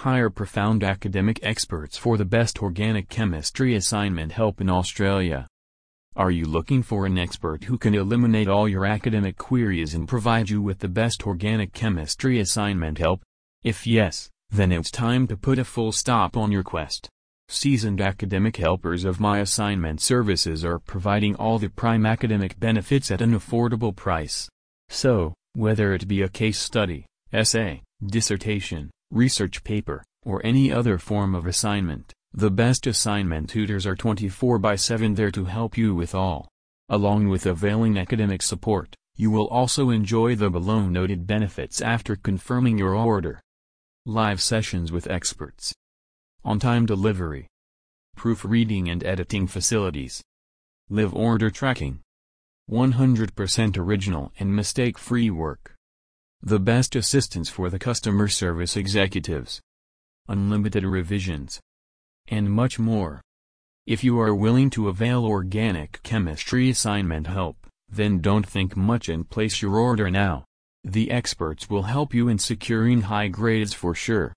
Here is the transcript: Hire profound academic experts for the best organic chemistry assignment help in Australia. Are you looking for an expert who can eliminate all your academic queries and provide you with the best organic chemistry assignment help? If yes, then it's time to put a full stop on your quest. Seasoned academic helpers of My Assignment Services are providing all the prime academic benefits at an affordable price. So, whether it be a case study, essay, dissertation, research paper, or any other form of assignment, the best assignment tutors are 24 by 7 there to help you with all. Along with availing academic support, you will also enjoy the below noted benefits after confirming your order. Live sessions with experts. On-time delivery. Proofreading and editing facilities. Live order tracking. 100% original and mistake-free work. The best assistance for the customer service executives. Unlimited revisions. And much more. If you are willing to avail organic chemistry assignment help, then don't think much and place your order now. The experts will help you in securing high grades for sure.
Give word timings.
Hire 0.00 0.30
profound 0.30 0.82
academic 0.82 1.40
experts 1.42 1.98
for 1.98 2.16
the 2.16 2.24
best 2.24 2.62
organic 2.62 3.10
chemistry 3.10 3.74
assignment 3.74 4.32
help 4.32 4.62
in 4.62 4.70
Australia. 4.70 5.46
Are 6.16 6.30
you 6.30 6.46
looking 6.46 6.82
for 6.82 7.04
an 7.04 7.18
expert 7.18 7.64
who 7.64 7.76
can 7.76 7.94
eliminate 7.94 8.48
all 8.48 8.66
your 8.66 8.86
academic 8.86 9.36
queries 9.36 9.92
and 9.92 10.08
provide 10.08 10.48
you 10.48 10.62
with 10.62 10.78
the 10.78 10.88
best 10.88 11.26
organic 11.26 11.74
chemistry 11.74 12.40
assignment 12.40 12.96
help? 12.96 13.20
If 13.62 13.86
yes, 13.86 14.30
then 14.48 14.72
it's 14.72 14.90
time 14.90 15.26
to 15.26 15.36
put 15.36 15.58
a 15.58 15.66
full 15.66 15.92
stop 15.92 16.34
on 16.34 16.50
your 16.50 16.62
quest. 16.62 17.10
Seasoned 17.50 18.00
academic 18.00 18.56
helpers 18.56 19.04
of 19.04 19.20
My 19.20 19.40
Assignment 19.40 20.00
Services 20.00 20.64
are 20.64 20.78
providing 20.78 21.34
all 21.34 21.58
the 21.58 21.68
prime 21.68 22.06
academic 22.06 22.58
benefits 22.58 23.10
at 23.10 23.20
an 23.20 23.38
affordable 23.38 23.94
price. 23.94 24.48
So, 24.88 25.34
whether 25.52 25.92
it 25.92 26.08
be 26.08 26.22
a 26.22 26.28
case 26.30 26.58
study, 26.58 27.04
essay, 27.34 27.82
dissertation, 28.02 28.90
research 29.10 29.64
paper, 29.64 30.04
or 30.22 30.40
any 30.44 30.70
other 30.70 30.98
form 30.98 31.34
of 31.34 31.46
assignment, 31.46 32.12
the 32.32 32.50
best 32.50 32.86
assignment 32.86 33.50
tutors 33.50 33.86
are 33.86 33.96
24 33.96 34.58
by 34.58 34.76
7 34.76 35.14
there 35.14 35.32
to 35.32 35.46
help 35.46 35.76
you 35.76 35.94
with 35.94 36.14
all. 36.14 36.48
Along 36.88 37.28
with 37.28 37.46
availing 37.46 37.98
academic 37.98 38.42
support, 38.42 38.94
you 39.16 39.30
will 39.30 39.48
also 39.48 39.90
enjoy 39.90 40.34
the 40.36 40.50
below 40.50 40.82
noted 40.82 41.26
benefits 41.26 41.80
after 41.80 42.16
confirming 42.16 42.78
your 42.78 42.94
order. 42.94 43.40
Live 44.06 44.40
sessions 44.40 44.92
with 44.92 45.10
experts. 45.10 45.74
On-time 46.44 46.86
delivery. 46.86 47.46
Proofreading 48.16 48.88
and 48.88 49.04
editing 49.04 49.46
facilities. 49.46 50.22
Live 50.88 51.14
order 51.14 51.50
tracking. 51.50 52.00
100% 52.70 53.76
original 53.76 54.32
and 54.38 54.54
mistake-free 54.54 55.30
work. 55.30 55.74
The 56.42 56.58
best 56.58 56.96
assistance 56.96 57.50
for 57.50 57.68
the 57.68 57.78
customer 57.78 58.26
service 58.26 58.74
executives. 58.74 59.60
Unlimited 60.26 60.84
revisions. 60.84 61.60
And 62.28 62.50
much 62.50 62.78
more. 62.78 63.20
If 63.86 64.02
you 64.02 64.18
are 64.18 64.34
willing 64.34 64.70
to 64.70 64.88
avail 64.88 65.26
organic 65.26 66.02
chemistry 66.02 66.70
assignment 66.70 67.26
help, 67.26 67.66
then 67.90 68.20
don't 68.20 68.46
think 68.46 68.74
much 68.74 69.10
and 69.10 69.28
place 69.28 69.60
your 69.60 69.76
order 69.76 70.10
now. 70.10 70.44
The 70.82 71.10
experts 71.10 71.68
will 71.68 71.82
help 71.82 72.14
you 72.14 72.28
in 72.28 72.38
securing 72.38 73.02
high 73.02 73.28
grades 73.28 73.74
for 73.74 73.94
sure. 73.94 74.28